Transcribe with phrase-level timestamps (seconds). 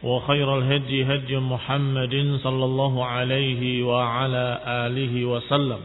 [0.00, 5.80] وخير الهدي هدي محمد صلى الله عليه وعلى آله وسلم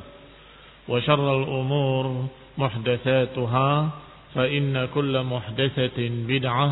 [0.88, 2.06] وشر الأمور
[2.58, 3.90] محدثاتها
[4.36, 6.70] فإن كل محدثة بدعة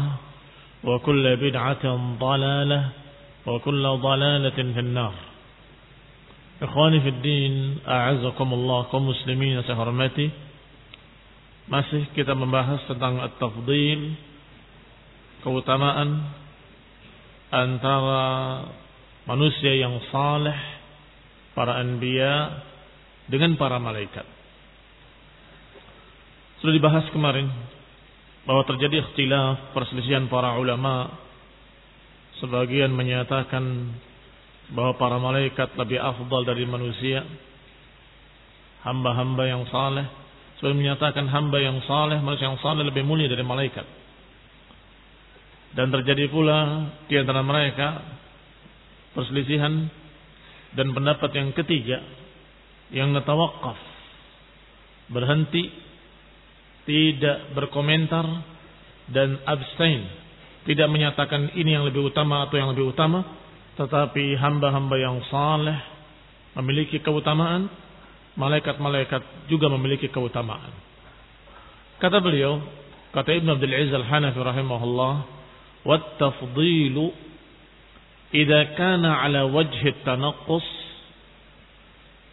[0.83, 1.85] وكل بدعة
[2.19, 2.81] ضلالة
[3.45, 5.13] وكل ضلالة في النار.
[6.63, 7.53] إخواني في الدين
[7.87, 8.81] أعزكم الله
[9.67, 10.31] saya hormati.
[11.67, 14.15] Masih kita membahas tentang at-tafdil
[15.43, 16.42] keutamaan
[17.53, 18.25] antara
[19.29, 20.57] manusia yang saleh,
[21.53, 22.65] para anbiya
[23.29, 24.25] dengan para malaikat.
[26.59, 27.45] Sudah dibahas kemarin
[28.49, 31.21] bahwa terjadi ikhtilaf perselisihan para ulama.
[32.41, 33.63] Sebagian menyatakan
[34.73, 37.23] bahwa para malaikat lebih afdal dari manusia.
[38.83, 40.07] Hamba-hamba yang saleh.
[40.59, 44.02] Sebagian menyatakan hamba yang saleh, manusia yang saleh lebih mulia dari malaikat.
[45.73, 48.01] Dan terjadi pula di antara mereka
[49.17, 49.89] perselisihan
[50.73, 52.01] dan pendapat yang ketiga
[52.93, 53.77] yang netawakaf
[55.09, 55.69] berhenti
[56.85, 58.25] tidak berkomentar
[59.09, 60.05] dan abstain
[60.63, 63.21] tidak menyatakan ini yang lebih utama atau yang lebih utama
[63.77, 65.77] tetapi hamba-hamba yang saleh
[66.57, 67.69] memiliki keutamaan
[68.33, 70.73] malaikat-malaikat juga memiliki keutamaan.
[72.01, 72.61] Kata beliau
[73.13, 75.13] kata Ibn Abdul Aziz Al-Hanafi rahimahullah
[75.84, 77.10] والتفضيل
[78.34, 80.68] إذا كان على وجه التنقص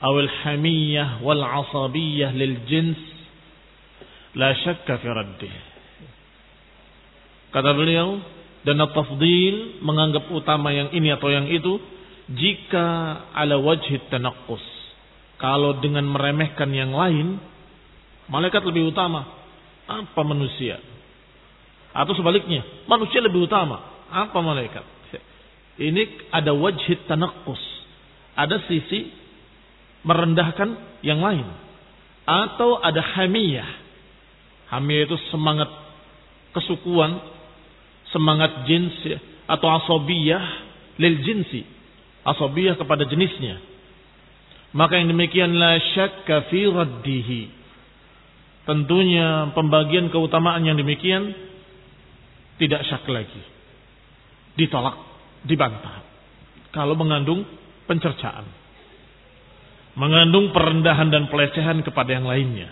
[0.04, 3.02] أو الحمية والعصبية للجنس
[4.36, 5.54] لا شك في رده
[7.56, 8.20] kata beliau
[8.68, 11.80] dan tafdil menganggap utama yang ini atau yang itu
[12.28, 14.60] jika ala wajhi tanaqqus
[15.40, 17.40] kalau dengan meremehkan yang lain
[18.28, 19.24] malaikat lebih utama
[19.88, 20.84] apa manusia
[21.91, 23.83] Atau sebaliknya, manusia lebih utama.
[24.11, 25.01] Apa malaikat?
[25.81, 27.59] Ini ada wajhid tanakus.
[28.37, 29.11] Ada sisi
[30.05, 31.47] merendahkan yang lain.
[32.29, 33.71] Atau ada hamiyah.
[34.71, 35.67] Hamiyah itu semangat
[36.55, 37.19] kesukuan,
[38.13, 38.95] semangat jins
[39.51, 40.45] atau asobiyah
[41.01, 41.65] lil jinsi.
[42.23, 43.59] Asobiyah kepada jenisnya.
[44.71, 47.43] Maka yang demikian la syakka fi raddihi.
[48.69, 51.50] Tentunya pembagian keutamaan yang demikian
[52.61, 53.41] tidak syak lagi.
[54.61, 55.01] Ditolak,
[55.49, 56.05] dibantah.
[56.77, 57.49] Kalau mengandung
[57.89, 58.45] pencercaan.
[59.97, 62.69] Mengandung perendahan dan pelecehan kepada yang lainnya.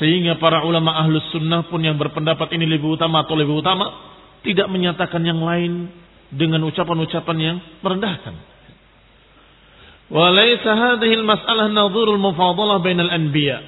[0.00, 4.10] Sehingga para ulama ahlus sunnah pun yang berpendapat ini lebih utama atau lebih utama.
[4.42, 5.92] Tidak menyatakan yang lain
[6.32, 8.34] dengan ucapan-ucapan yang merendahkan.
[13.12, 13.58] Anbiya.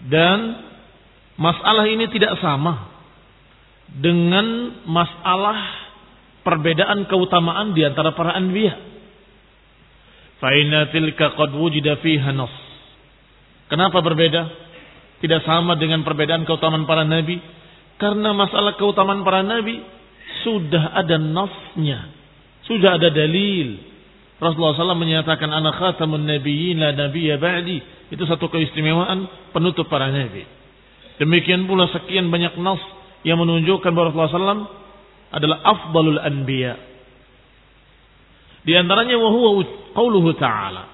[0.00, 0.38] Dan
[1.36, 2.89] masalah ini tidak sama
[3.98, 5.90] dengan masalah
[6.46, 8.74] perbedaan keutamaan di antara para anbiya.
[10.38, 11.98] Fa inna tilka qad wujida.
[13.70, 14.42] Kenapa berbeda?
[15.20, 17.36] Tidak sama dengan perbedaan keutamaan para nabi
[18.00, 19.84] karena masalah keutamaan para nabi
[20.40, 22.08] sudah ada nasnya,
[22.64, 23.76] Sudah ada dalil.
[24.40, 28.08] Rasulullah SAW menyatakan anak khatamun nabiyyin la nabiyya ba'di.
[28.08, 30.48] Itu satu keistimewaan penutup para nabi.
[31.20, 32.80] Demikian pula sekian banyak nas
[33.26, 34.68] yang menunjukkan bahwa Rasulullah SAW
[35.30, 36.74] adalah afdalul anbiya.
[38.60, 39.50] Di antaranya wa huwa
[39.96, 40.84] qauluhu ta'ala.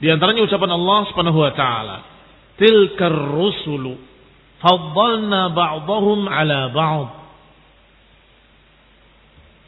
[0.00, 1.96] Di antaranya ucapan Allah Subhanahu wa taala.
[2.60, 3.96] Tilkar rusulu
[4.60, 7.08] faddalna ba'dahum ala ba'd.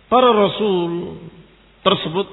[0.07, 1.19] Para rasul
[1.83, 2.29] tersebut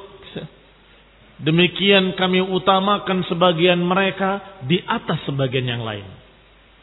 [1.41, 6.05] demikian kami utamakan sebagian mereka di atas sebagian yang lain.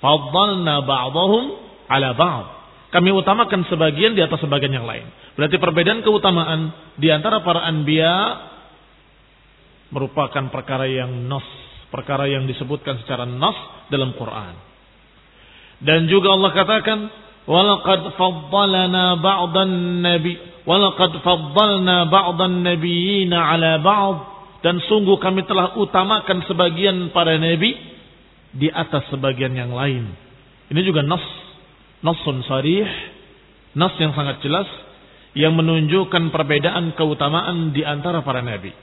[0.00, 1.44] Faddalna ba'dahum
[1.86, 2.59] ala ba'd.
[2.90, 5.06] Kami utamakan sebagian di atas sebagian yang lain.
[5.38, 8.14] Berarti perbedaan keutamaan di antara para anbiya
[9.94, 11.46] merupakan perkara yang nas,
[11.94, 13.54] perkara yang disebutkan secara nas
[13.94, 14.54] dalam Quran.
[15.82, 16.98] Dan juga Allah katakan,
[17.46, 20.34] "Walaqad faddalna ba'dan nabi,
[20.66, 24.18] walaqad faddalna ba'dan nabiyina 'ala ba'd."
[24.66, 27.78] Dan sungguh kami telah utamakan sebagian para nabi
[28.50, 30.10] di atas sebagian yang lain.
[30.68, 31.22] Ini juga nas,
[32.00, 32.88] nasun sarih,
[33.76, 34.68] nas yang sangat jelas
[35.36, 38.74] yang menunjukkan perbedaan keutamaan di antara para nabi.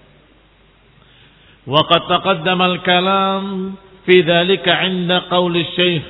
[1.68, 3.76] Waqad taqaddama al-kalam
[4.08, 6.08] fi dzalika 'inda qauli syekh.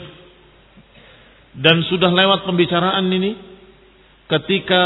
[1.57, 3.33] Dan sudah lewat pembicaraan ini
[4.30, 4.83] ketika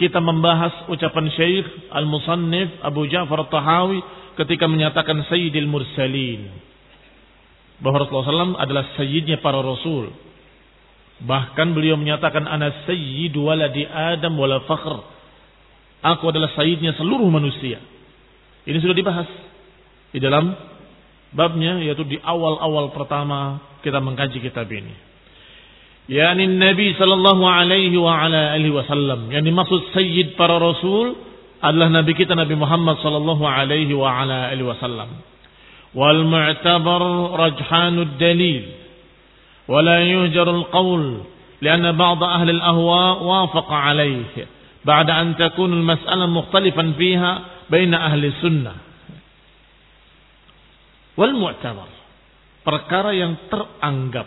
[0.00, 4.00] kita membahas ucapan Syekh Al-Musannif Abu Ja'far Tahawi
[4.40, 6.48] ketika menyatakan Sayyidil Mursalin
[7.84, 10.08] bahwa Rasulullah SAW adalah sayyidnya para rasul.
[11.20, 15.04] Bahkan beliau menyatakan ana sayyidu waladi Adam wala fakhr.
[16.00, 17.76] Aku adalah sayyidnya seluruh manusia.
[18.64, 19.28] Ini sudah dibahas
[20.10, 20.56] di dalam
[21.36, 24.96] babnya yaitu di awal-awal pertama kita mengkaji kitab ini.
[26.10, 29.28] Yani Nabi sallallahu alaihi wa ala alihi wasallam.
[29.28, 31.14] Yani maksud sayyid para rasul
[31.60, 35.20] adalah nabi kita Nabi Muhammad sallallahu alaihi wa ala alihi wasallam.
[35.92, 37.02] Wal mu'tabar
[37.36, 38.79] rajhanud dalil
[39.67, 41.03] ولا يهجر القول
[41.61, 44.35] لأن بعض أهل الأهواء وافق عليه
[44.85, 47.31] بعد أن تكون المسألة مختلفا فيها
[47.69, 48.73] بين أهل السنة
[51.17, 51.89] والمعتبر
[52.65, 54.25] perkara yang teranggap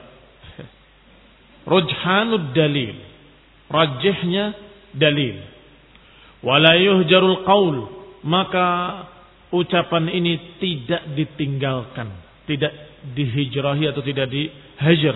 [1.67, 2.94] rujhanud dalil
[3.67, 4.55] rajihnya
[4.94, 5.43] dalil
[6.47, 7.76] wala yuhjarul qaul
[8.23, 8.67] maka
[9.55, 12.09] ucapan ini tidak ditinggalkan,
[12.44, 12.73] tidak
[13.15, 14.29] dihijrahi atau tidak
[14.83, 15.15] dihajar.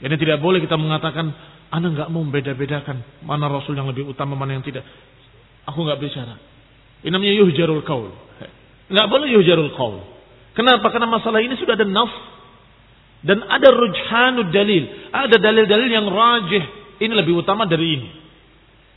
[0.00, 1.28] Ini tidak boleh kita mengatakan,
[1.68, 4.82] Anda nggak mau beda-bedakan mana Rasul yang lebih utama, mana yang tidak.
[5.68, 6.40] Aku nggak bicara.
[7.04, 8.08] Ini namanya yuhjarul qaul.
[8.88, 10.00] Nggak boleh yuhjarul qaul.
[10.56, 10.88] Kenapa?
[10.88, 12.10] Karena masalah ini sudah ada naf
[13.20, 16.64] dan ada rujhanud dalil, ada dalil-dalil yang rajih.
[17.00, 18.08] Ini lebih utama dari ini.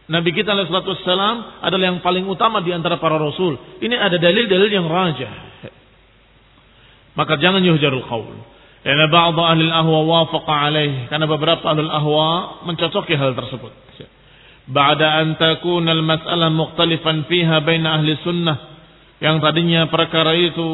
[0.04, 3.56] Nabi kita alaihissalam adalah yang paling utama di antara para rasul.
[3.80, 5.32] Ini ada dalil-dalil yang rajah.
[7.14, 8.36] Maka jangan yuhjarul qaul.
[8.84, 11.08] Karena ba'd ahli ahwa wafaqa alaih.
[11.08, 13.72] Karena beberapa ahli ahwa mencocoki hal tersebut.
[14.64, 18.76] Ba'da an takuna al-mas'alah mukhtalifan fiha baina ahli sunnah.
[19.24, 20.68] Yang tadinya perkara itu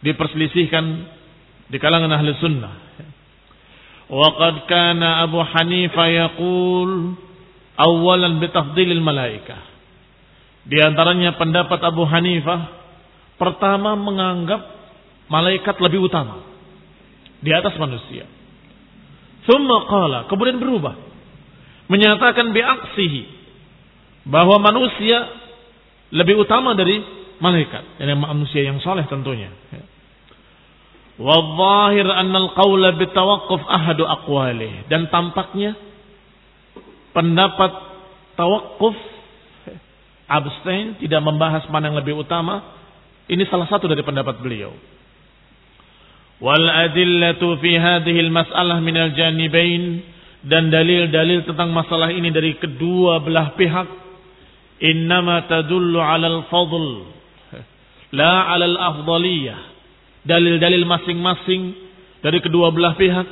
[0.00, 0.84] diperselisihkan
[1.68, 2.72] di kalangan ahli sunnah.
[4.08, 6.90] Waqad kana Abu Hanifah yaqul
[7.76, 9.68] awalan bitafdilil malaika.
[10.64, 12.60] Di antaranya pendapat Abu Hanifah
[13.36, 14.64] pertama menganggap
[15.28, 16.49] malaikat lebih utama
[17.40, 18.28] di atas manusia.
[19.48, 20.94] Thumma qala, kemudian berubah
[21.90, 23.22] menyatakan biaksihi
[24.28, 25.26] bahwa manusia
[26.14, 27.02] lebih utama dari
[27.42, 29.50] malaikat, ini manusia yang soleh tentunya.
[31.20, 35.76] Wadzahir anna al-qawla bitawaqquf ahadu aqwalih dan tampaknya
[37.12, 37.72] pendapat
[38.40, 38.96] tawakuf
[40.30, 42.62] abstain tidak membahas mana yang lebih utama
[43.28, 44.72] ini salah satu dari pendapat beliau
[46.40, 50.00] hadhihi al mas'alah min al janibain
[50.44, 53.88] dan dalil-dalil tentang masalah ini dari kedua belah pihak
[54.80, 56.84] innama tadullu ala al fadl
[58.16, 59.60] la ala al afdaliyah
[60.24, 61.76] dalil-dalil masing-masing
[62.24, 63.28] dari kedua belah pihak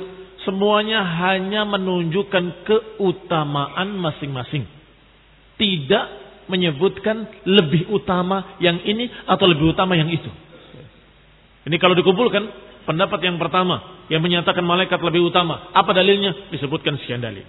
[0.49, 4.65] semuanya hanya menunjukkan keutamaan masing-masing.
[5.59, 6.05] Tidak
[6.49, 10.31] menyebutkan lebih utama yang ini atau lebih utama yang itu.
[11.69, 15.69] Ini kalau dikumpulkan pendapat yang pertama yang menyatakan malaikat lebih utama.
[15.77, 16.49] Apa dalilnya?
[16.49, 17.45] Disebutkan sekian dalil.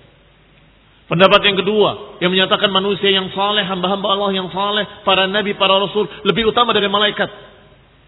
[1.08, 5.80] Pendapat yang kedua yang menyatakan manusia yang saleh, hamba-hamba Allah yang saleh, para nabi, para
[5.80, 7.26] rasul lebih utama dari malaikat.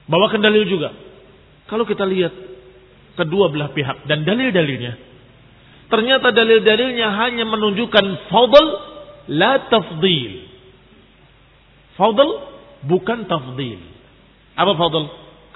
[0.07, 0.93] Bawakan dalil juga.
[1.67, 2.31] Kalau kita lihat
[3.17, 4.93] kedua belah pihak dan dalil-dalilnya.
[5.89, 8.65] Ternyata dalil-dalilnya hanya menunjukkan fadl
[9.33, 10.53] la tafdil.
[11.97, 12.29] Fadl
[12.87, 13.81] bukan tafdil.
[14.55, 15.05] Apa fadl?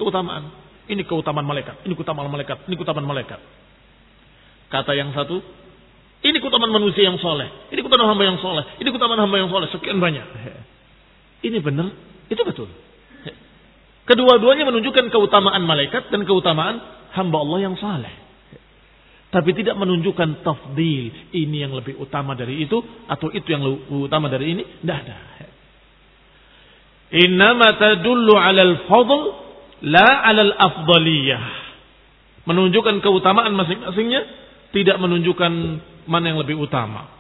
[0.01, 0.66] Keutamaan.
[0.87, 3.41] Ini keutamaan malaikat, ini keutamaan malaikat, ini keutamaan malaikat.
[4.71, 5.43] Kata yang satu,
[6.23, 9.69] ini keutamaan manusia yang soleh, ini keutamaan hamba yang soleh, ini keutamaan hamba yang soleh,
[9.75, 10.27] sekian banyak.
[11.43, 11.91] Ini benar,
[12.31, 12.71] itu betul.
[14.07, 16.79] Kedua-duanya menunjukkan keutamaan malaikat dan keutamaan
[17.11, 18.15] hamba Allah yang saleh.
[19.35, 21.35] Tapi tidak menunjukkan tafdil.
[21.35, 22.79] Ini yang lebih utama dari itu.
[23.11, 24.63] Atau itu yang lebih utama dari ini.
[24.63, 25.17] Tidak ada.
[27.19, 29.21] Innama tadullu alal fadl.
[29.85, 31.45] La alal afdaliyah.
[32.49, 34.23] Menunjukkan keutamaan masing-masingnya.
[34.73, 35.53] Tidak menunjukkan
[36.09, 37.11] mana yang lebih utama.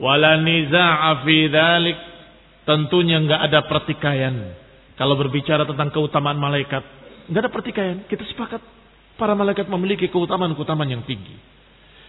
[0.00, 1.98] Wala niza'a fi dhalik.
[2.64, 6.82] Tentunya nggak ada pertikaian kalau berbicara tentang keutamaan malaikat,
[7.26, 7.96] nggak ada pertikaian.
[8.06, 8.62] Kita sepakat
[9.18, 11.34] para malaikat memiliki keutamaan-keutamaan yang tinggi.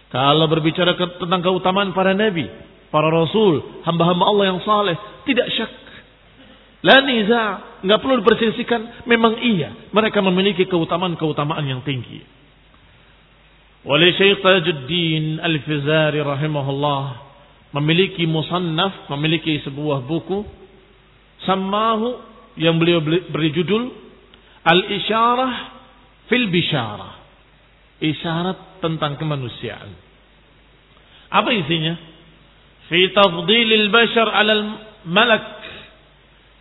[0.06, 2.46] Kalau berbicara tentang keutamaan para nabi,
[2.94, 4.94] para rasul, hamba-hamba Allah yang saleh,
[5.26, 5.70] tidak syak.
[6.84, 7.42] La niza,
[7.80, 9.08] nggak perlu diperselisihkan.
[9.08, 12.20] Memang iya, mereka memiliki keutamaan-keutamaan yang tinggi.
[13.86, 17.02] Oleh Syekh Tajuddin Al-Fizari rahimahullah
[17.78, 20.42] memiliki musannaf, memiliki sebuah buku
[21.46, 22.18] samahu
[22.58, 23.92] yang beliau beri judul
[24.66, 25.54] Al-Isyarah
[26.26, 27.12] fil Bisyarah.
[27.96, 29.88] Isyarat tentang kemanusiaan.
[31.32, 31.96] Apa isinya?
[32.92, 34.64] Fi tafdilil bashar alal
[35.08, 35.55] malak.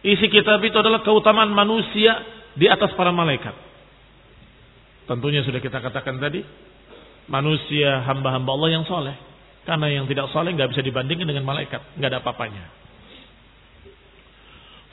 [0.06, 2.14] Isi kitab itu adalah keutamaan manusia
[2.54, 3.58] di atas para malaikat.
[5.10, 6.46] Tentunya sudah kita katakan tadi,
[7.26, 9.18] manusia hamba-hamba Allah yang soleh.
[9.66, 12.64] Karena yang tidak soleh nggak bisa dibandingkan dengan malaikat, nggak ada apa-apanya.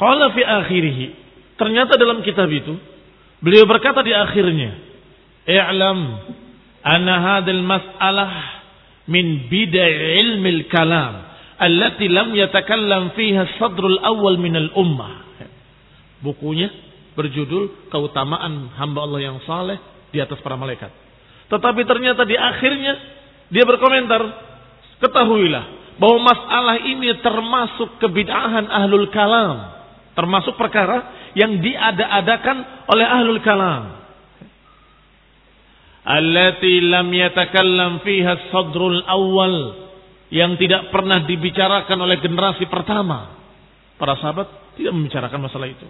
[0.01, 0.99] Qala fi akhirih.
[1.61, 2.73] Ternyata dalam kitab itu
[3.45, 4.81] beliau berkata di akhirnya,
[5.45, 6.01] "I'lam
[6.81, 8.33] anna hadhil mas'alah
[9.13, 11.32] min bidai ilmi kalam
[11.63, 15.31] allati lam yatakallam fiha sadrul awal min al ummah."
[16.23, 16.71] Bukunya
[17.15, 19.79] berjudul Keutamaan Hamba Allah yang Saleh
[20.11, 20.91] di atas para malaikat.
[21.51, 22.95] Tetapi ternyata di akhirnya
[23.51, 24.23] dia berkomentar,
[25.03, 34.05] ketahuilah bahwa masalah ini termasuk kebid'ahan ahlul kalam Termasuk perkara yang diada-adakan oleh ahlul kalam.
[36.05, 39.82] Allati lam yatakallam fiha sadrul awal.
[40.33, 43.37] Yang tidak pernah dibicarakan oleh generasi pertama.
[44.01, 45.85] Para sahabat tidak membicarakan masalah itu.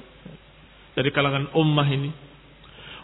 [0.99, 2.11] Dari kalangan ummah ini.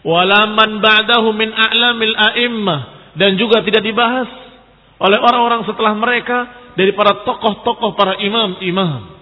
[0.03, 2.81] Walaman ba'dahu min a'lamil a'immah.
[3.15, 4.27] Dan juga tidak dibahas
[4.99, 6.37] oleh orang-orang setelah mereka
[6.75, 9.19] dari para tokoh-tokoh para imam-imam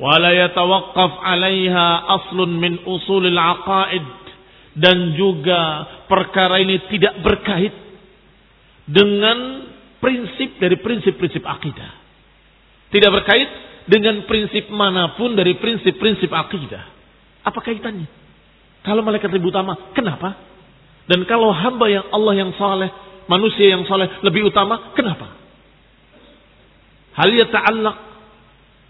[0.00, 1.86] wala yatawaqqaf 'alaiha
[2.18, 4.06] aslun min usulil aqaid
[4.74, 7.74] dan juga perkara ini tidak berkait
[8.90, 9.70] dengan
[10.04, 11.90] prinsip dari prinsip-prinsip akidah.
[12.92, 13.48] Tidak berkait
[13.88, 16.84] dengan prinsip mana pun dari prinsip-prinsip akidah.
[17.40, 18.04] Apa kaitannya?
[18.84, 20.36] Kalau malaikat lebih utama, kenapa?
[21.08, 22.92] Dan kalau hamba yang Allah yang saleh,
[23.32, 25.40] manusia yang saleh lebih utama, kenapa?
[27.16, 27.96] Hal yata'allaq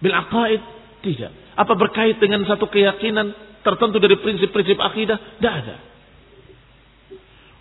[0.03, 0.63] bil aqaid
[1.07, 1.31] tidak.
[1.55, 3.31] Apa berkait dengan satu keyakinan
[3.63, 5.39] tertentu dari prinsip-prinsip akidah?
[5.39, 5.77] Tidak ada.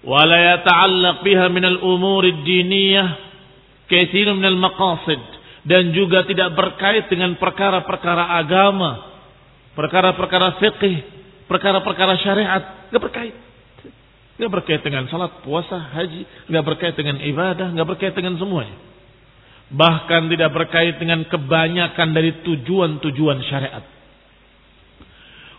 [0.01, 3.32] Wala yata'allaq biha minal umur diniyah
[3.93, 5.21] kathir minal maqasid
[5.69, 9.13] dan juga tidak berkait dengan perkara-perkara agama,
[9.77, 10.97] perkara-perkara fikih,
[11.45, 13.35] perkara-perkara syariat, enggak berkait.
[14.33, 18.93] Enggak berkait dengan salat, puasa, haji, enggak berkait dengan ibadah, enggak berkait dengan semuanya
[19.73, 23.83] bahkan tidak berkait dengan kebanyakan dari tujuan-tujuan syariat.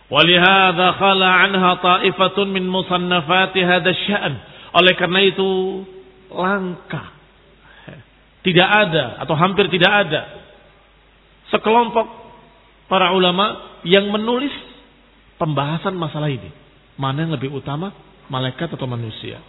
[0.07, 4.33] Walihada khala anha ta'ifatun min musannafati hadha sya'an.
[4.75, 5.49] Oleh karena itu
[6.31, 7.14] langka.
[8.45, 10.21] Tidak ada atau hampir tidak ada
[11.49, 12.05] sekelompok
[12.85, 14.53] para ulama yang menulis
[15.41, 16.53] pembahasan masalah ini.
[16.95, 17.91] Mana yang lebih utama,
[18.31, 19.41] malaikat atau manusia?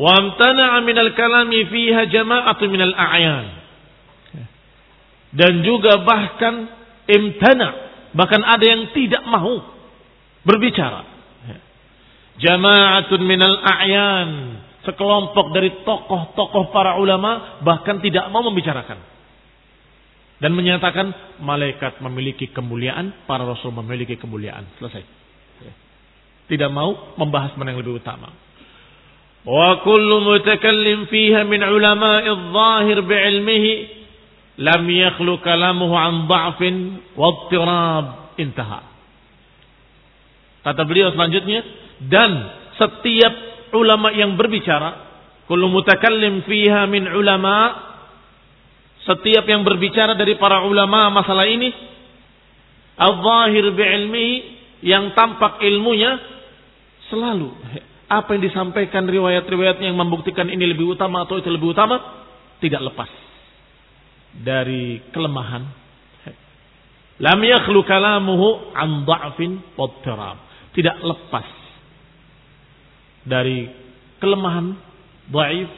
[0.00, 3.46] Wamtana'a minal kalami fiha jama'atu minal a'yan.
[5.30, 6.72] Dan juga bahkan
[7.06, 7.92] imtana.
[8.16, 9.60] Bahkan ada yang tidak mau
[10.42, 11.06] berbicara.
[12.40, 14.30] Jama'atun minal a'yan
[14.84, 19.10] sekelompok dari tokoh-tokoh para ulama bahkan tidak mau membicarakan
[20.40, 21.12] dan menyatakan
[21.44, 24.64] malaikat memiliki kemuliaan, para rasul memiliki kemuliaan.
[24.80, 25.04] Selesai.
[26.48, 28.32] Tidak mau membahas mana yang lebih utama.
[29.44, 33.72] Wa kullu mutakallim fiha min ulama'i adh-dhahir bi'ilmihi
[34.64, 36.74] lam yakhlu kalamuhu an dha'fin
[37.14, 38.06] wa ittirab.
[38.40, 38.80] Intaha.
[40.64, 41.60] Kata beliau selanjutnya,
[42.08, 42.32] dan
[42.80, 45.10] setiap ulama yang berbicara
[45.50, 47.90] kullu mutakallim fiha min ulama
[49.02, 51.72] setiap yang berbicara dari para ulama masalah ini
[53.00, 54.28] al-zahir bi'ilmi
[54.84, 56.20] yang tampak ilmunya
[57.08, 57.50] selalu.
[58.10, 62.26] Apa yang disampaikan riwayat-riwayatnya yang membuktikan ini lebih utama atau itu lebih utama
[62.60, 63.10] tidak lepas
[64.34, 65.62] dari kelemahan.
[67.20, 69.04] Lam yakhlu kalamuhu an
[70.72, 71.59] tidak lepas
[73.24, 73.68] dari
[74.22, 74.76] kelemahan
[75.28, 75.70] dhaif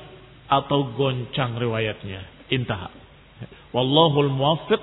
[0.47, 3.03] atau goncang riwayatnya intaha
[3.73, 4.83] Wallahul muwaffiq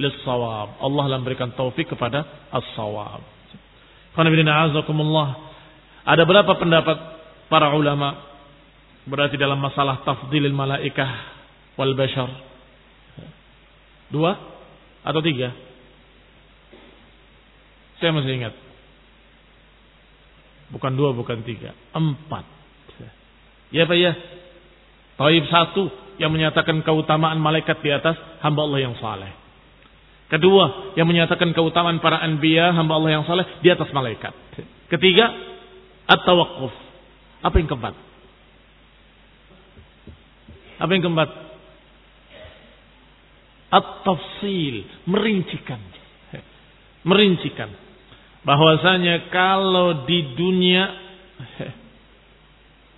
[0.00, 0.80] lis-shawab.
[0.80, 3.20] Allah yang memberikan taufik kepada as-shawab.
[6.02, 6.98] Ada berapa pendapat
[7.52, 8.16] para ulama
[9.04, 11.10] berarti dalam masalah tafdilil malaikah
[11.76, 12.28] wal bashar?
[14.08, 14.32] Dua
[15.04, 15.52] atau tiga?
[18.00, 18.54] Saya masih ingat.
[20.72, 21.76] Bukan dua, bukan tiga.
[21.92, 22.48] Empat.
[23.72, 24.12] Ya Pak ya.
[25.20, 29.32] Taib satu yang menyatakan keutamaan malaikat di atas hamba Allah yang saleh.
[30.32, 34.32] Kedua, yang menyatakan keutamaan para anbiya, hamba Allah yang saleh di atas malaikat.
[34.88, 35.28] Ketiga,
[36.08, 36.72] at-tawaqquf.
[37.44, 37.94] Apa yang keempat?
[40.80, 41.30] Apa yang keempat?
[43.72, 45.80] At-tafsil, merincikan.
[47.04, 47.68] Merincikan.
[48.42, 50.82] Bahwasanya kalau di dunia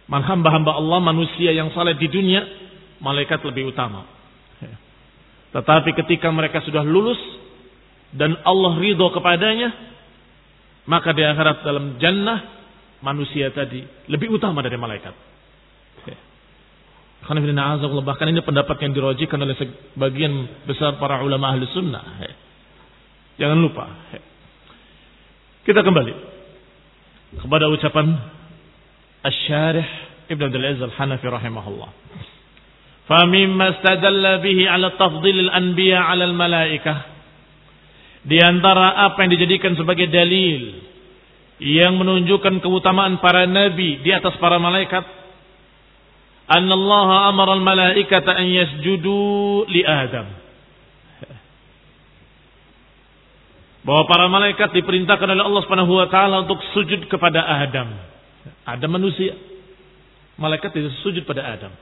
[0.28, 2.44] hamba-hamba Allah manusia yang saleh di dunia
[3.00, 4.08] malaikat lebih utama.
[5.54, 7.20] Tetapi ketika mereka sudah lulus
[8.10, 9.70] dan Allah ridho kepadanya,
[10.90, 12.38] maka di akhirat dalam jannah
[13.04, 15.14] manusia tadi lebih utama dari malaikat.
[17.24, 22.20] Bahkan ini pendapat yang dirojikan oleh sebagian besar para ulama ahli sunnah.
[23.40, 23.84] Jangan lupa.
[25.67, 26.13] Kita kembali
[27.39, 28.07] kepada ucapan
[29.21, 29.87] Asy-Syarih
[30.33, 31.89] Ibn Abdul Aziz Al-Hanafi rahimahullah.
[33.09, 36.95] فمما استدل به على تفضيل الأنبياء على الملائكة
[38.19, 40.77] di antara apa yang dijadikan sebagai dalil
[41.63, 45.01] yang menunjukkan keutamaan para nabi di atas para malaikat
[46.49, 50.27] Allah amara al-malaikata an yasjudu li Adam
[53.84, 57.92] Bahwa para malaikat diperintahkan oleh Allah Subhanahu wa taala untuk sujud kepada Adam
[58.64, 59.36] Adam manusia
[60.40, 61.72] malaikat tidak sujud pada Adam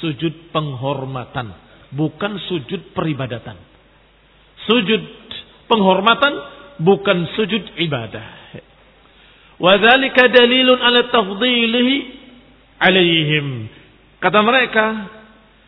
[0.00, 1.52] sujud penghormatan,
[1.94, 3.56] bukan sujud peribadatan.
[4.66, 5.02] Sujud
[5.68, 6.32] penghormatan
[6.80, 8.26] bukan sujud ibadah.
[9.60, 11.94] Wadzalika dalilun ala tafdhilihi
[12.80, 13.68] alaihim.
[14.20, 14.84] Kata mereka,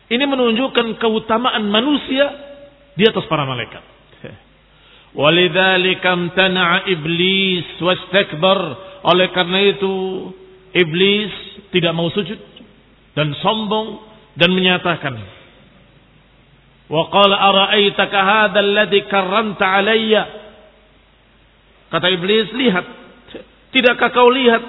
[0.09, 2.25] ini menunjukkan keutamaan manusia
[2.97, 3.92] di atas para malaikat.
[5.13, 8.59] Walidzalika amtana'a iblis wastakbar.
[9.05, 9.93] Oleh karena itu
[10.73, 11.31] iblis
[11.69, 12.39] tidak mau sujud
[13.13, 14.01] dan sombong
[14.33, 15.13] dan menyatakan
[16.89, 20.23] wa qala ara'aitaka hadzal ladzi karramta alayya?
[21.93, 22.85] Kata iblis lihat
[23.69, 24.63] tidakkah kau lihat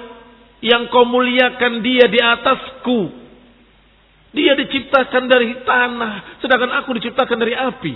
[0.61, 2.99] yang kau muliakan dia di atasku?
[4.35, 7.95] Dia diciptakan dari tanah sedangkan aku diciptakan dari api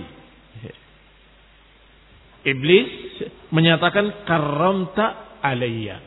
[2.46, 3.20] iblis
[3.52, 6.00] menyatakan karamta alayya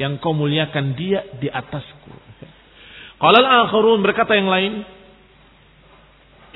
[0.00, 2.30] yang kau muliakan dia di atasku
[3.20, 4.80] Qala al-akharun berkata yang lain,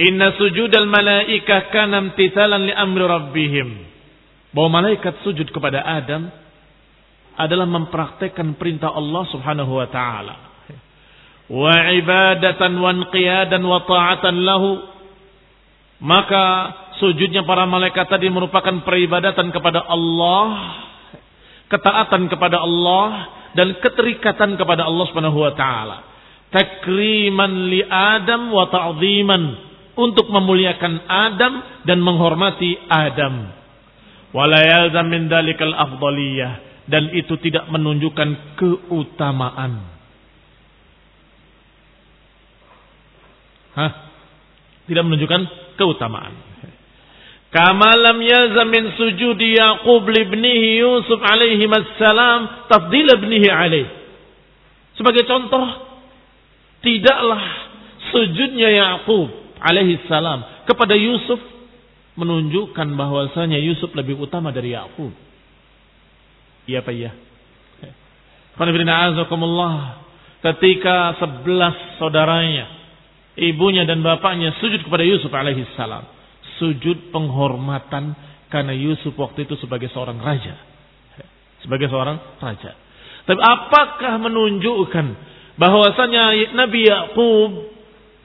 [0.01, 3.69] Inna sujudal malaikah kana imtithalan li amri rabbihim.
[4.57, 6.33] Bahwa malaikat sujud kepada Adam
[7.37, 10.35] adalah mempraktekkan perintah Allah Subhanahu wa taala.
[11.53, 14.71] Wa ibadatan wa inqiyadan wa ta'atan lahu.
[16.01, 16.45] Maka
[17.03, 20.47] sujudnya para malaikat tadi merupakan peribadatan kepada Allah,
[21.71, 23.07] ketaatan kepada Allah
[23.55, 26.15] dan keterikatan kepada Allah Subhanahu wa taala
[26.55, 29.43] takriman li Adam wa ta'ziman
[29.99, 33.51] untuk memuliakan Adam dan menghormati Adam.
[34.31, 39.83] Wala min dalikal afdaliyah dan itu tidak menunjukkan keutamaan.
[43.75, 43.93] Hah?
[44.87, 45.43] Tidak menunjukkan
[45.75, 46.35] keutamaan.
[47.55, 53.87] Kama lam yalzam min sujudi Yaqub libnihi Yusuf alaihi assalam tafdil ibnihi alaih.
[54.99, 55.95] Sebagai contoh
[56.85, 57.43] Tidaklah
[58.13, 61.41] sujudnya Yakub alaihi salam kepada Yusuf
[62.21, 65.09] menunjukkan bahwasanya Yusuf lebih utama dari Yakub.
[66.69, 67.11] Iya Pak ya.
[70.45, 72.69] Ketika sebelas saudaranya,
[73.41, 76.05] ibunya dan bapaknya sujud kepada Yusuf alaihi salam.
[76.61, 78.15] Sujud penghormatan
[78.53, 80.55] karena Yusuf waktu itu sebagai seorang raja.
[81.65, 82.79] Sebagai seorang raja.
[83.25, 85.07] Tapi apakah menunjukkan
[85.57, 87.51] bahwasanya Nabi Yakub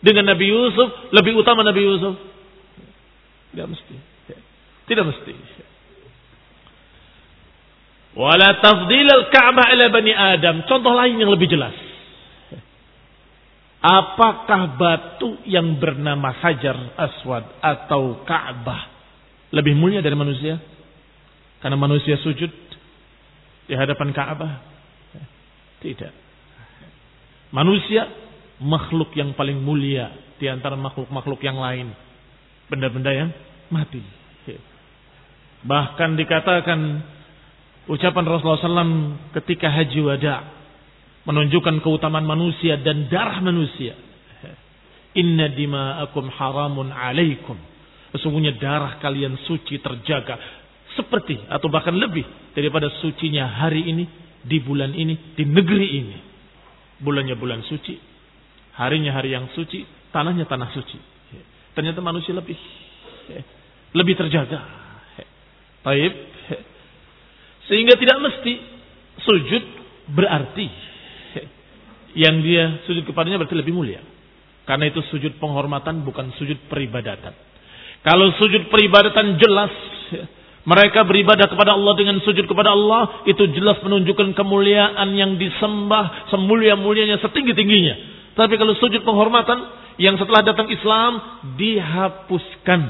[0.04, 2.14] dengan Nabi Yusuf lebih utama Nabi Yusuf?
[3.56, 3.96] Tidak mesti.
[4.86, 5.34] Tidak mesti.
[8.20, 10.66] Wala tafdil al-Ka'bah ila bani Adam.
[10.66, 11.89] Contoh lain yang lebih jelas.
[13.80, 18.92] Apakah batu yang bernama Hajar Aswad atau Ka'bah
[19.56, 20.60] lebih mulia dari manusia?
[21.64, 22.52] Karena manusia sujud
[23.68, 24.54] di hadapan Ka'bah?
[25.80, 26.14] Tidak.
[27.56, 28.04] Manusia
[28.60, 31.96] makhluk yang paling mulia di antara makhluk-makhluk yang lain.
[32.68, 33.32] Benda-benda yang
[33.72, 34.04] mati.
[35.60, 36.80] Bahkan dikatakan
[37.92, 40.59] ucapan Rasulullah SAW ketika haji wada
[41.30, 43.94] menunjukkan keutamaan manusia dan darah manusia.
[45.14, 47.54] Inna dima'akum haramun alaikum.
[48.18, 50.42] Sesungguhnya darah kalian suci terjaga
[50.98, 52.26] seperti atau bahkan lebih
[52.58, 54.10] daripada sucinya hari ini
[54.42, 56.18] di bulan ini di negeri ini.
[57.00, 57.94] Bulannya bulan suci,
[58.76, 60.98] harinya hari yang suci, tanahnya tanah suci.
[61.78, 62.58] Ternyata manusia lebih
[63.94, 64.60] lebih terjaga.
[65.86, 66.14] Taib
[67.70, 68.54] sehingga tidak mesti
[69.22, 69.64] sujud
[70.10, 70.89] berarti
[72.18, 74.02] yang dia sujud kepadanya berarti lebih mulia.
[74.66, 77.34] Karena itu sujud penghormatan bukan sujud peribadatan.
[78.06, 79.74] Kalau sujud peribadatan jelas
[80.70, 87.18] mereka beribadah kepada Allah dengan sujud kepada Allah itu jelas menunjukkan kemuliaan yang disembah semulia-mulianya
[87.24, 87.96] setinggi-tingginya.
[88.38, 89.58] Tapi kalau sujud penghormatan
[90.00, 91.12] yang setelah datang Islam
[91.58, 92.82] dihapuskan.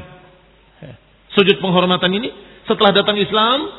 [1.34, 2.30] Sujud penghormatan ini
[2.68, 3.70] setelah datang Islam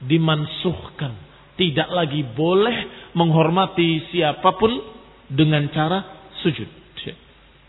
[0.00, 1.12] dimansuhkan.
[1.54, 4.70] Tidak lagi boleh menghormati siapa pun
[5.30, 6.68] dengan cara sujud.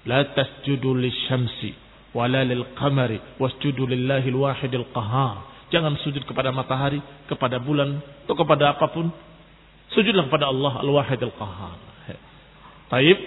[0.06, 1.74] La tasjudu lisyamsi
[2.14, 5.36] wala lil qamari wasjudu lillahi al qahar.
[5.74, 9.10] Jangan sujud kepada matahari, kepada bulan, atau kepada apa pun.
[9.98, 11.78] Sujudlah kepada Allah al-wahid al-qahar.
[12.90, 13.18] Taib.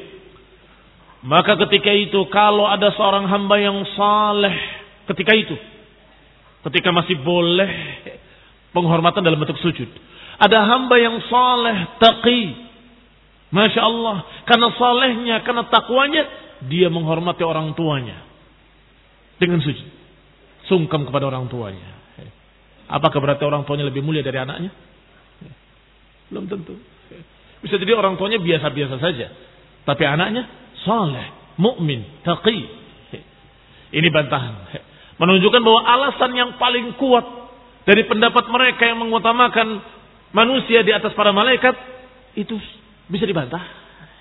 [1.26, 4.54] Maka ketika itu kalau ada seorang hamba yang saleh
[5.11, 5.59] ketika itu
[6.62, 7.66] ketika masih boleh
[8.68, 9.88] Penghormatan dalam bentuk sujud.
[10.38, 12.42] Ada hamba yang saleh, taqi.
[13.51, 14.16] Masya Allah.
[14.46, 16.22] Karena salehnya, karena takwanya,
[16.70, 18.22] dia menghormati orang tuanya.
[19.42, 19.88] Dengan sujud.
[20.70, 21.98] Sungkem kepada orang tuanya.
[22.88, 24.72] Apakah berarti orang tuanya lebih mulia dari anaknya?
[26.33, 26.77] Belum tentu.
[27.61, 29.27] Bisa jadi orang tuanya biasa-biasa saja.
[29.85, 30.46] Tapi anaknya
[30.87, 32.59] saleh, mukmin, taqi.
[33.88, 34.55] Ini bantahan.
[35.18, 37.24] Menunjukkan bahwa alasan yang paling kuat
[37.88, 39.81] dari pendapat mereka yang mengutamakan
[40.34, 41.76] manusia di atas para malaikat
[42.34, 42.58] itu
[43.08, 43.63] bisa dibantah.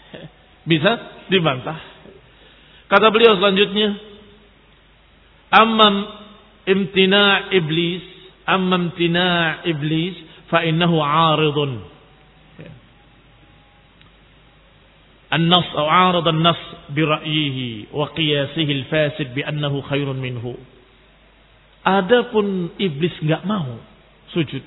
[0.62, 0.92] Bisa
[1.26, 1.78] dibantah.
[2.86, 3.98] Kata beliau selanjutnya,
[5.50, 5.94] "Amman
[6.68, 8.04] imtina iblis,
[8.46, 10.14] amman imtina iblis
[10.52, 11.92] fa innahu 'aridun."
[15.32, 20.44] النص أو عارض النص برأيه وقياسه الفاسد بأنه خير منه
[21.82, 23.80] Adapun iblis nggak mau
[24.30, 24.62] sujud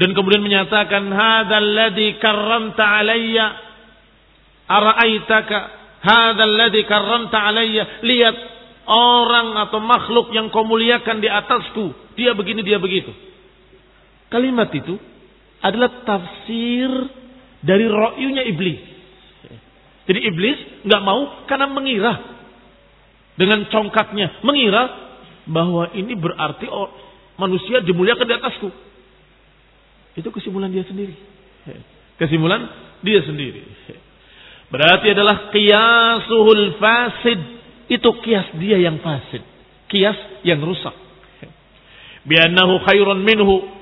[0.00, 3.46] dan kemudian menyatakan hadzal ladzi karramta alayya
[4.64, 5.58] araaitaka?
[6.00, 8.36] Hadzal ladzi karramta alayya lihat
[8.88, 13.12] orang atau makhluk yang kau muliakan di atasku dia begini dia begitu.
[14.32, 14.96] Kalimat itu
[15.60, 16.88] adalah tafsir
[17.60, 18.80] dari ro'yunya iblis.
[20.08, 20.58] Jadi iblis
[20.88, 22.40] nggak mau karena mengira.
[23.36, 25.12] Dengan congkaknya mengira
[25.44, 26.64] bahwa ini berarti
[27.36, 28.68] manusia dimuliakan di atasku.
[30.18, 31.14] Itu kesimpulan dia sendiri.
[32.18, 32.66] Kesimpulan
[33.00, 33.62] dia sendiri.
[34.70, 37.40] Berarti adalah qiyasuhul fasid.
[37.90, 39.42] Itu kias dia yang fasid.
[39.90, 40.94] Kias yang rusak.
[42.22, 43.80] Biannahu khairun minhu.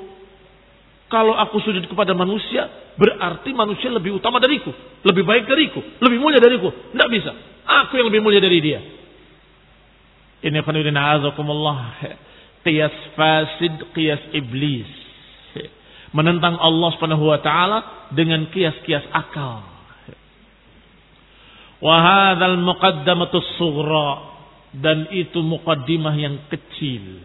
[1.08, 2.68] Kalau aku sujud kepada manusia,
[3.00, 4.72] berarti manusia lebih utama dariku.
[5.04, 5.80] Lebih baik dariku.
[6.04, 6.68] Lebih mulia dariku.
[6.68, 7.32] Tidak bisa.
[7.64, 8.80] Aku yang lebih mulia dari dia.
[10.44, 11.96] Ini khonudin azakumullah.
[12.64, 15.07] Qiyas fasid, qiyas iblis.
[16.16, 17.78] Menentang Allah subhanahu wa ta'ala
[18.16, 19.64] dengan kias-kias akal.
[21.84, 24.10] Wahadal muqaddamatus sughra.
[24.68, 27.24] Dan itu muqaddimah yang kecil.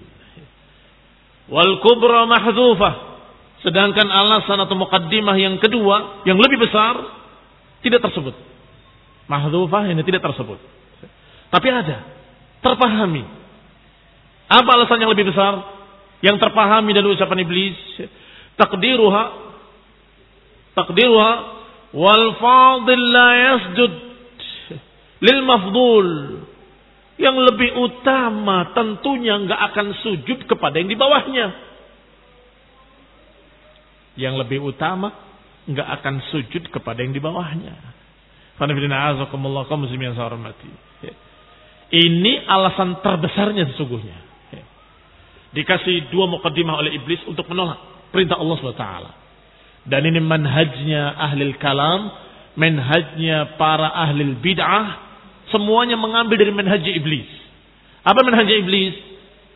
[1.51, 3.13] Wal kubra mahdhufah.
[3.63, 6.99] Sedangkan alasan atau muqaddimah yang kedua, yang lebih besar,
[7.83, 8.35] tidak tersebut.
[9.27, 10.59] Mahdhufah ini tidak tersebut.
[11.51, 12.03] Tapi ada
[12.59, 13.23] terpahami.
[14.51, 15.63] Apa alasan yang lebih besar?
[16.23, 17.79] Yang terpahami dari ucapan iblis.
[18.57, 19.23] Takdiruha.
[20.77, 21.31] Takdiruha.
[21.93, 23.93] Wal fadil la yasjud.
[25.21, 26.09] Lil mafdul.
[27.21, 31.47] Yang lebih utama tentunya nggak akan sujud kepada yang di bawahnya.
[34.17, 35.13] Yang lebih utama
[35.69, 37.75] nggak akan sujud kepada yang di bawahnya.
[41.93, 44.17] Ini alasan terbesarnya sesungguhnya.
[45.53, 48.87] Dikasih dua mukaddimah oleh iblis untuk menolak perintah Allah SWT.
[49.89, 52.07] Dan ini manhajnya ahli kalam,
[52.55, 54.85] manhajnya para ahli bid'ah,
[55.51, 57.27] semuanya mengambil dari manhaj iblis.
[58.05, 58.95] Apa manhaj iblis?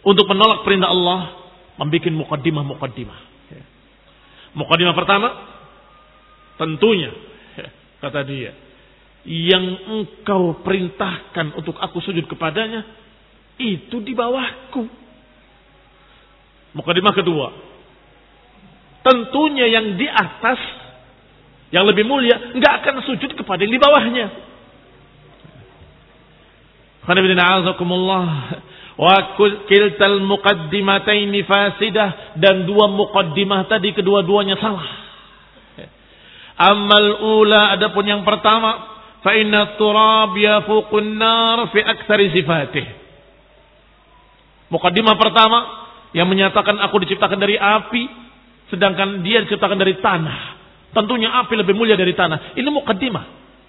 [0.03, 1.31] Untuk menolak perintah Allah,
[1.77, 3.19] membuat mukaddimah-mukaddimah.
[4.57, 5.29] Mukaddimah pertama,
[6.57, 7.13] tentunya,
[8.03, 8.51] kata dia,
[9.27, 12.87] yang engkau perintahkan untuk aku sujud kepadanya,
[13.59, 14.87] itu di bawahku.
[16.77, 17.47] Mukadimah kedua.
[19.05, 20.59] Tentunya yang di atas
[21.71, 24.27] yang lebih mulia nggak akan sujud kepada yang di bawahnya.
[28.97, 34.87] Wa kiltal muqaddimataini fasidah dan dua muqaddimah tadi kedua-duanya salah.
[36.57, 42.85] Amal ula adapun yang pertama fa inna turab yafuqun nar fi aktsari sifatih.
[44.73, 45.59] Muqaddimah pertama
[46.11, 48.26] yang menyatakan aku diciptakan dari api
[48.71, 50.39] sedangkan dia diciptakan dari tanah.
[50.95, 52.57] Tentunya api lebih mulia dari tanah.
[52.57, 53.25] Ini mukaddimah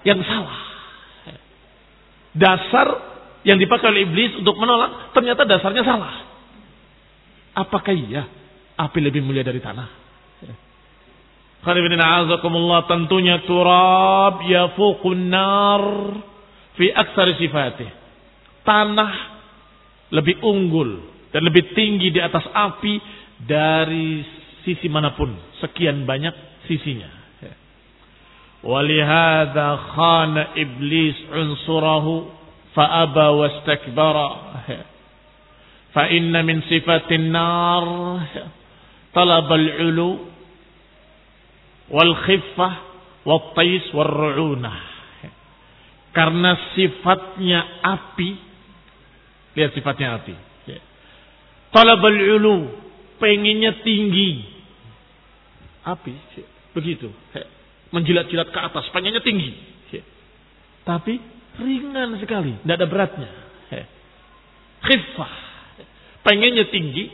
[0.07, 0.59] yang salah.
[2.39, 2.89] Dasar
[3.43, 6.15] yang dipakai oleh iblis untuk menolak ternyata dasarnya salah.
[7.59, 8.27] Apakah iya
[8.79, 9.89] api lebih mulia dari tanah?
[12.87, 15.85] tentunya turab yafuqun nar
[16.79, 17.91] fi aksari sifatih.
[18.63, 19.13] Tanah
[20.15, 21.03] lebih unggul
[21.35, 22.95] dan lebih tinggi di atas api
[23.43, 24.23] dari
[24.63, 25.31] sisi mana pun
[25.63, 26.33] sekian banyak
[26.67, 27.11] sisinya.
[28.59, 32.27] Walihada khana iblis unsurahu
[32.75, 34.31] faaba wastakbara
[35.95, 37.87] fa inna min sifatin nar
[39.15, 40.27] talab al-ulu
[41.87, 42.75] wal khiffah
[43.23, 44.79] wal tais wal ru'unah
[46.11, 48.31] karena sifatnya api
[49.55, 50.35] lihat sifatnya api.
[51.75, 52.88] Talabal ulu.
[53.19, 54.47] Pengennya tinggi.
[55.83, 56.15] Api.
[56.75, 57.11] Begitu.
[57.91, 58.87] Menjilat-jilat ke atas.
[58.95, 59.55] Pengennya tinggi.
[60.87, 61.21] Tapi
[61.61, 62.57] ringan sekali.
[62.63, 63.31] Tidak ada beratnya.
[64.87, 65.35] Khifah.
[66.23, 67.11] Pengennya tinggi.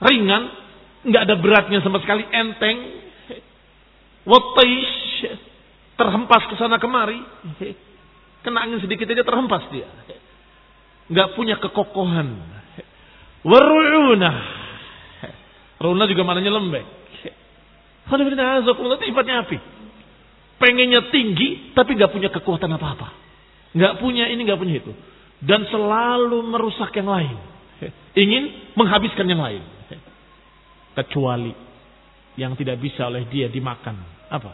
[0.00, 0.42] Ringan.
[1.06, 2.22] Nggak ada beratnya sama sekali.
[2.30, 2.78] Enteng.
[4.24, 5.36] Wataish.
[5.98, 7.18] Terhempas ke sana kemari.
[8.46, 9.90] Kena angin sedikit aja terhempas dia.
[11.10, 12.55] Nggak punya kekokohan
[13.46, 14.30] Waruna.
[15.78, 16.84] Runa juga maknanya lembek.
[18.10, 18.66] Alhamdulillah,
[19.06, 19.58] sifatnya api.
[20.56, 23.08] Pengennya tinggi, tapi nggak punya kekuatan apa-apa.
[23.76, 24.92] Nggak punya ini, nggak punya itu.
[25.44, 27.36] Dan selalu merusak yang lain.
[28.16, 29.62] Ingin menghabiskan yang lain.
[30.96, 31.52] Kecuali
[32.40, 34.00] yang tidak bisa oleh dia dimakan.
[34.32, 34.52] Apa?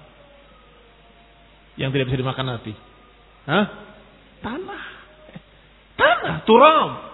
[1.78, 2.72] Yang tidak bisa dimakan nanti.
[3.46, 3.66] Hah?
[4.42, 4.84] Tanah.
[5.94, 7.11] Tanah, turam.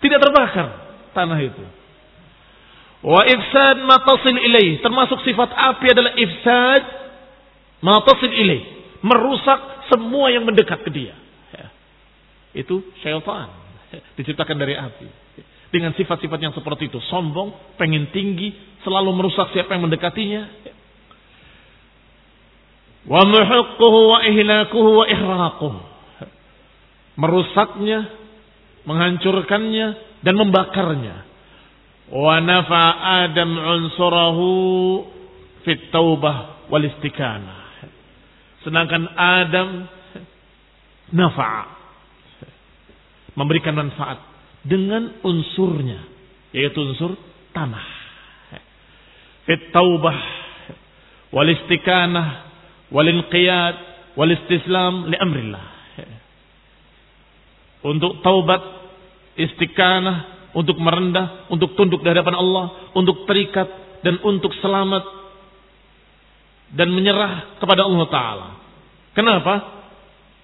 [0.00, 0.68] Tidak terbakar
[1.12, 1.64] tanah itu.
[3.04, 4.80] Wa ifsad matasil ilaih.
[4.80, 6.82] Termasuk sifat api adalah ifsad
[7.84, 8.62] matasil ilaih.
[9.04, 11.12] Merusak semua yang mendekat ke dia.
[12.56, 13.52] Itu syaitan.
[14.16, 15.08] Diciptakan dari api.
[15.70, 16.98] Dengan sifat-sifat yang seperti itu.
[17.12, 18.50] Sombong, pengen tinggi,
[18.82, 20.42] selalu merusak siapa yang mendekatinya.
[23.06, 25.89] Wa muhuquhu wa ihlakuhu wa ihraquhu
[27.20, 28.08] merusaknya,
[28.88, 29.88] menghancurkannya
[30.24, 31.16] dan membakarnya.
[32.10, 32.84] Wa nafa
[33.28, 34.50] Adam unsurahu
[35.62, 37.60] fit taubah wal istiqamah.
[38.64, 39.68] Sedangkan Adam
[41.12, 41.76] nafa
[43.36, 44.18] memberikan manfaat
[44.66, 46.00] dengan unsurnya
[46.50, 47.14] yaitu unsur
[47.54, 47.86] tanah.
[49.46, 50.18] Fit taubah
[51.30, 52.28] wal istiqamah
[52.90, 53.76] wal inqiyad
[54.18, 55.79] wal istislam li amrillah
[57.80, 58.60] untuk taubat,
[59.36, 63.68] istiqanah, untuk merendah, untuk tunduk di hadapan Allah, untuk terikat
[64.02, 65.04] dan untuk selamat
[66.74, 68.48] dan menyerah kepada Allah taala.
[69.14, 69.54] Kenapa?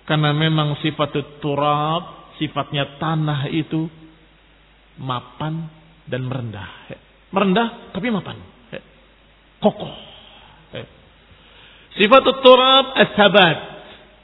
[0.07, 3.91] Karena memang sifat turab, sifatnya tanah itu
[5.03, 5.67] mapan
[6.07, 6.71] dan merendah.
[7.35, 8.39] Merendah tapi mapan.
[9.59, 9.95] Kokoh.
[11.97, 13.59] Sifat turab as-sabat.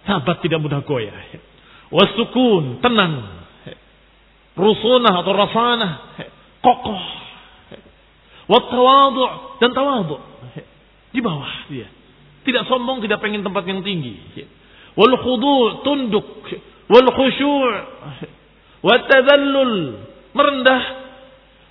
[0.03, 1.52] Sabat tidak mudah goyah
[1.93, 3.45] wasukun, tenang.
[4.53, 5.93] Rusunah atau rasanah,
[6.61, 7.03] kokoh.
[8.49, 9.23] Wattawadu
[9.63, 10.17] dan tawadu.
[11.13, 11.89] Di bawah dia.
[12.43, 14.19] Tidak sombong, tidak pengen tempat yang tinggi.
[14.99, 16.27] Wal khudu' tunduk.
[16.91, 17.65] Wal khusyu'
[18.83, 19.77] Watadallul
[20.35, 20.83] merendah.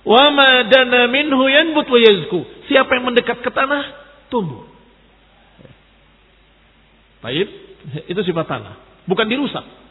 [0.02, 2.40] Wa ma dana minhu yanbut wa yazku.
[2.66, 3.84] Siapa yang mendekat ke tanah,
[4.32, 4.66] tumbuh.
[7.22, 7.46] Baik,
[8.10, 9.06] Itu sifat tanah.
[9.06, 9.81] Bukan dirusak.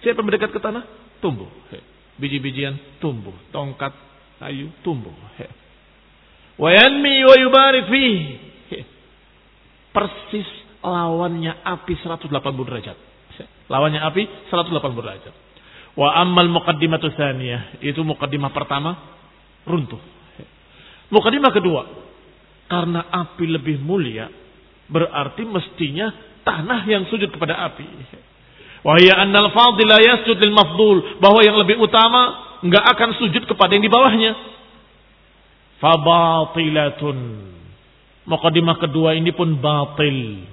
[0.00, 0.84] Siapa mendekat ke tanah?
[1.20, 1.48] Tumbuh.
[2.16, 3.36] Biji-bijian tumbuh.
[3.52, 3.92] Tongkat,
[4.40, 5.12] kayu tumbuh.
[6.60, 7.88] Wayanmi wa yubarik
[9.90, 10.48] Persis
[10.80, 12.30] lawannya api 180
[12.68, 12.98] derajat.
[13.66, 15.34] Lawannya api 180 derajat.
[15.98, 18.90] Wa ammal muqaddimatu tsaniyah, itu muqaddimah pertama
[19.66, 19.98] runtuh.
[21.10, 21.82] Muqaddimah kedua,
[22.70, 24.30] karena api lebih mulia,
[24.86, 26.14] berarti mestinya
[26.46, 27.86] tanah yang sujud kepada api.
[28.80, 33.84] Wahya annal fadila yasjud lil mafdul, bahwa yang lebih utama enggak akan sujud kepada yang
[33.84, 34.32] di bawahnya.
[35.80, 37.18] Fabatilatun.
[38.28, 40.44] Muqaddimah kedua ini pun batil.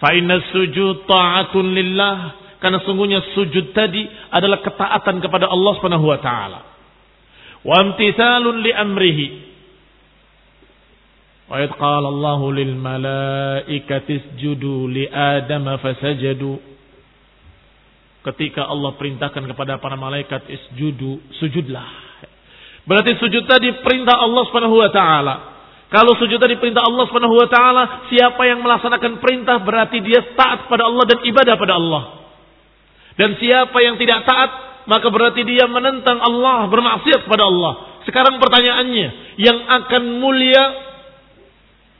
[0.00, 2.16] Fa inna sujud ta'atun lillah.
[2.58, 4.02] Karena sungguhnya sujud tadi
[4.34, 6.60] adalah ketaatan kepada Allah Subhanahu wa taala.
[7.62, 9.26] Wa imtithalun li amrihi.
[11.46, 16.67] Wa qala Allah lil malaikati isjudu li Adam fasajadu.
[18.28, 21.88] Ketika Allah perintahkan kepada para malaikat isjudu, sujudlah.
[22.84, 25.34] Berarti sujud tadi perintah Allah Subhanahu wa taala.
[25.88, 30.68] Kalau sujud tadi perintah Allah Subhanahu wa taala, siapa yang melaksanakan perintah berarti dia taat
[30.68, 32.02] pada Allah dan ibadah pada Allah.
[33.16, 34.50] Dan siapa yang tidak taat,
[34.84, 38.04] maka berarti dia menentang Allah, bermaksiat kepada Allah.
[38.04, 40.64] Sekarang pertanyaannya, yang akan mulia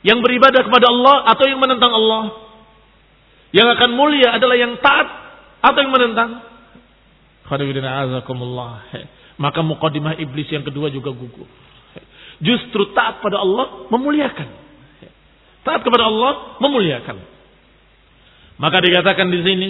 [0.05, 2.23] yang beribadah kepada Allah atau yang menentang Allah?
[3.49, 5.18] Yang akan mulia adalah yang taat
[5.59, 6.29] atau yang menentang?
[9.39, 11.47] Maka mukadimah iblis yang kedua juga gugur.
[12.39, 14.47] Justru taat pada Allah memuliakan.
[15.67, 17.17] Taat kepada Allah memuliakan.
[18.59, 19.69] Maka dikatakan di sini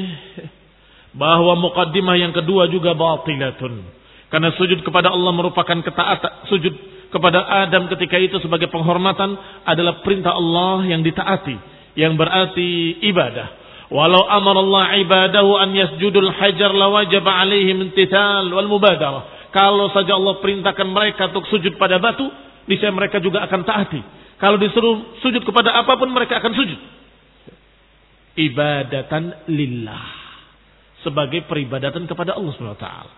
[1.13, 3.82] bahwa mukaddimah yang kedua juga batilatun.
[4.30, 6.49] Karena sujud kepada Allah merupakan ketaatan.
[6.49, 6.73] Sujud
[7.10, 9.34] kepada Adam ketika itu sebagai penghormatan
[9.65, 11.58] adalah perintah Allah yang ditaati.
[11.97, 12.69] Yang berarti
[13.10, 13.58] ibadah.
[13.89, 19.49] Walau amar Allah ibadahu an yasjudul hajar lawajab alaihim intithal wal mubadarah.
[19.49, 22.30] Kalau saja Allah perintahkan mereka untuk sujud pada batu,
[22.69, 24.02] niscaya mereka juga akan taati.
[24.38, 26.80] Kalau disuruh sujud kepada apa pun mereka akan sujud.
[28.38, 30.06] Ibadatan lillah.
[31.02, 33.13] Sebagai peribadatan kepada Allah Subhanahu wa taala.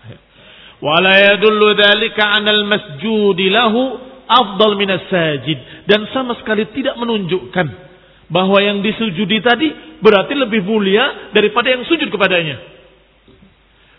[0.79, 3.99] Wala yadullu dzalika 'anal masjudi lahu
[4.31, 7.90] afdal minas sajid dan sama sekali tidak menunjukkan
[8.31, 12.57] bahwa yang disujudi tadi berarti lebih mulia daripada yang sujud kepadanya.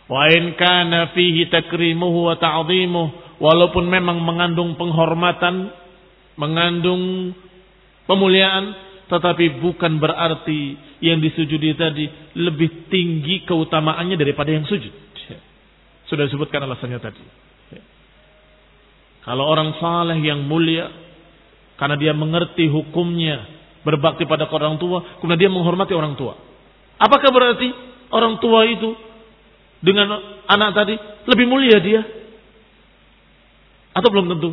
[0.09, 5.69] Wa in kana fihi takrimuhu wa ta'dhimuhu walaupun memang mengandung penghormatan,
[6.41, 7.37] mengandung
[8.09, 8.73] pemuliaan,
[9.13, 14.91] tetapi bukan berarti yang disujudi tadi lebih tinggi keutamaannya daripada yang sujud.
[16.09, 17.25] Sudah disebutkan alasannya tadi.
[19.23, 20.91] Kalau orang saleh yang mulia,
[21.79, 26.39] karena dia mengerti hukumnya, berbakti pada orang tua, kemudian dia menghormati orang tua.
[26.99, 27.69] Apakah berarti
[28.15, 28.95] orang tua itu
[29.83, 30.15] dengan
[30.47, 30.95] anak tadi
[31.27, 32.01] lebih mulia dia
[33.93, 34.51] atau belum tentu?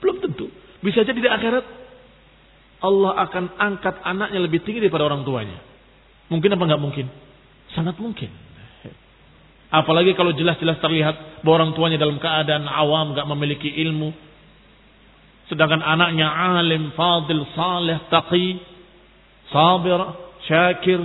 [0.00, 0.46] Belum tentu.
[0.80, 1.64] Bisa jadi di akhirat
[2.78, 5.58] Allah akan angkat anaknya lebih tinggi daripada orang tuanya.
[6.30, 7.06] Mungkin apa nggak mungkin?
[7.74, 8.30] Sangat mungkin.
[9.68, 14.14] Apalagi kalau jelas-jelas terlihat bahwa orang tuanya dalam keadaan awam, nggak memiliki ilmu.
[15.48, 18.60] Sedangkan anaknya alim, fadil, saleh, taqi,
[19.48, 20.00] sabir,
[20.44, 21.00] syakir,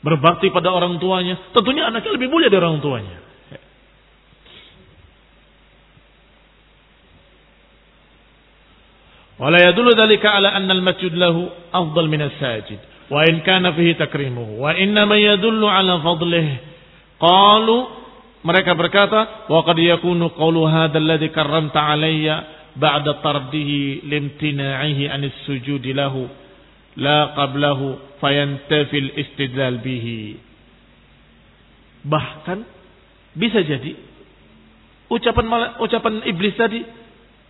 [0.00, 1.34] berbakti pada orang tuanya.
[1.50, 3.26] Tentunya anaknya lebih mulia dari orang tuanya.
[9.36, 12.80] ولا يدل ذلك على أن al-masjid lahu afdal min as-sajid
[13.12, 14.72] wa in kana fihi takrimuhu wa
[18.46, 26.28] mereka berkata وقد يكون yakunu هذا الذي كرمت karramta ba'da tardihi limtina'ihi anis sujudi lahu
[26.96, 30.40] la qablahu fayantafi al-istidlal bihi
[32.06, 32.64] bahkan
[33.36, 33.96] bisa jadi
[35.08, 36.80] ucapan ucapan iblis tadi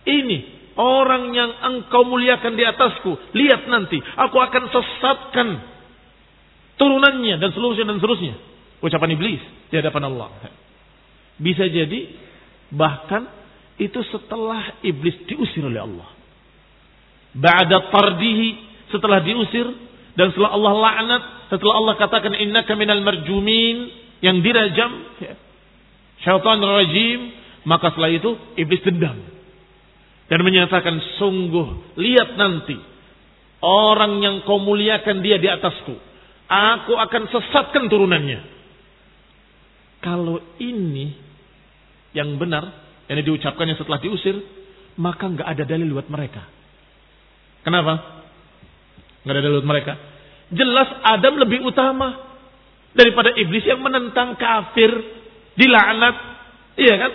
[0.07, 3.33] ini Orang yang engkau muliakan di atasku.
[3.33, 3.97] Lihat nanti.
[3.97, 5.47] Aku akan sesatkan
[6.77, 8.37] turunannya dan seluruhnya dan seterusnya.
[8.85, 9.41] Ucapan iblis
[9.73, 10.29] di hadapan Allah.
[11.41, 12.13] Bisa jadi
[12.69, 13.25] bahkan
[13.77, 16.09] itu setelah iblis diusir oleh Allah.
[17.37, 18.47] Ba'da tardihi
[18.89, 19.67] setelah diusir
[20.17, 21.23] dan setelah Allah laknat,
[21.53, 23.93] setelah Allah katakan innaka minal marjumin
[24.25, 24.91] yang dirajam,
[26.25, 27.19] syaitan rajim,
[27.67, 29.37] maka setelah itu iblis dendam
[30.27, 32.75] dan menyatakan sungguh lihat nanti
[33.63, 35.95] orang yang kau muliakan dia di atasku
[36.47, 38.39] aku akan sesatkan turunannya
[40.03, 41.15] kalau ini
[42.15, 44.35] yang benar yang diucapkannya setelah diusir
[44.97, 46.43] maka nggak ada dalil buat mereka
[47.63, 48.23] kenapa
[49.23, 49.93] nggak ada dalil buat mereka
[50.47, 52.23] Jelas Adam lebih utama
[52.95, 54.91] daripada iblis yang menentang kafir,
[55.59, 56.15] dilaknat.
[56.79, 57.11] Iya kan?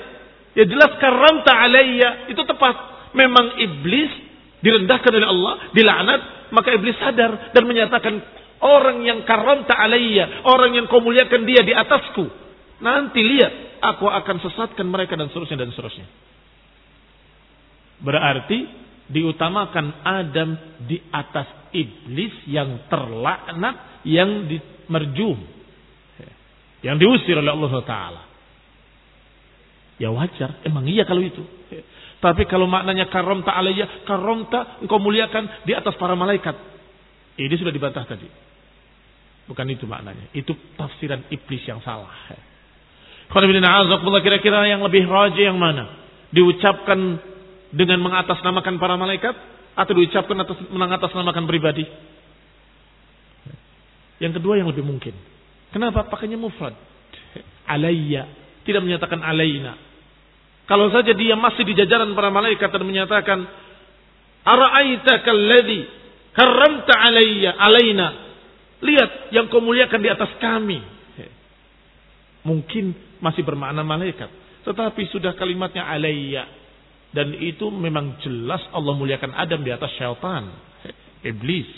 [0.53, 2.77] Ya jelas karamta alayya itu tepat.
[3.17, 4.13] Memang iblis
[4.61, 6.21] direndahkan oleh Allah, dilaknat,
[6.53, 8.21] maka iblis sadar dan menyatakan
[8.61, 12.29] orang yang karamta alayya, orang yang kau muliakan dia di atasku.
[12.83, 16.07] Nanti lihat, aku akan sesatkan mereka dan seterusnya dan seterusnya.
[18.03, 18.59] Berarti
[19.07, 20.51] diutamakan Adam
[20.83, 25.39] di atas iblis yang terlaknat, yang dimerjum.
[26.83, 28.23] Yang diusir oleh Allah Taala.
[30.03, 31.47] Ya wajar, emang iya kalau itu.
[32.19, 36.55] Tapi kalau maknanya karamta alayya, karamta engkau muliakan di atas para malaikat.
[37.39, 38.27] Ini sudah dibantah tadi.
[39.47, 40.31] Bukan itu maknanya.
[40.35, 42.11] Itu tafsiran iblis yang salah.
[43.33, 45.89] Kira-kira yang lebih raja yang mana?
[46.33, 47.17] Diucapkan
[47.73, 49.35] dengan mengatasnamakan para malaikat
[49.73, 51.89] atau diucapkan atas mengatasnamakan pribadi?
[54.21, 55.17] Yang kedua yang lebih mungkin.
[55.73, 56.77] Kenapa pakainya mufrad?
[57.65, 58.29] Alayya,
[58.69, 59.81] tidak menyatakan alaina.
[60.69, 63.39] Kalau saja dia masih di jajaran para malaikat dan menyatakan
[64.43, 65.87] Ara'aita kalladhi
[66.35, 68.09] karramta alayya alaina.
[68.83, 70.79] Lihat yang kau muliakan di atas kami.
[72.43, 74.29] Mungkin masih bermakna malaikat.
[74.67, 76.45] Tetapi sudah kalimatnya alayya.
[77.15, 80.51] Dan itu memang jelas Allah muliakan Adam di atas syaitan.
[81.23, 81.71] Iblis.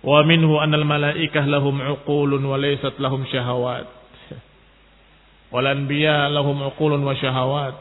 [0.00, 3.90] Wa minhu anal malaikah lahum uqulun wa laysat lahum syahawat.
[5.52, 7.74] Wal anbiya lahum uqulun wa syahawat.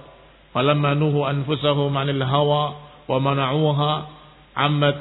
[0.51, 2.63] Falamma nuhu anfusahum 'anil hawa
[3.05, 3.91] wa mana'uha
[4.57, 4.97] 'ammat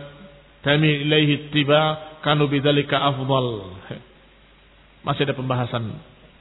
[0.60, 3.72] tami ilaihi ittiba kanu bidzalika afdal.
[5.06, 5.86] Masih ada pembahasan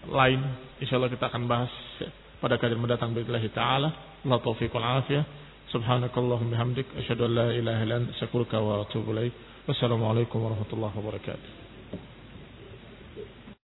[0.10, 0.42] lain.
[0.82, 1.70] Insyaallah kita akan bahas
[2.42, 3.94] pada kajian mendatang billahi taala.
[4.26, 5.22] Allah taufiq wal afiyah.
[5.70, 9.14] Subhanakallahumma bihamdik asyhadu an la ilaha illa anta astaghfiruka wa atubu.
[9.70, 11.65] Wassalamualaikum warahmatullahi wabarakatuh.